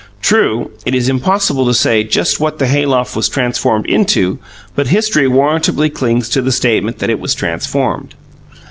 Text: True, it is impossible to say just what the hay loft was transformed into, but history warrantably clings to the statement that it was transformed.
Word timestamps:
True, 0.23 0.71
it 0.83 0.95
is 0.95 1.09
impossible 1.09 1.63
to 1.67 1.75
say 1.75 2.03
just 2.03 2.39
what 2.39 2.57
the 2.57 2.65
hay 2.65 2.87
loft 2.87 3.15
was 3.15 3.29
transformed 3.29 3.85
into, 3.85 4.39
but 4.73 4.87
history 4.87 5.27
warrantably 5.27 5.91
clings 5.91 6.27
to 6.29 6.41
the 6.41 6.51
statement 6.51 6.97
that 6.97 7.11
it 7.11 7.19
was 7.19 7.35
transformed. 7.35 8.15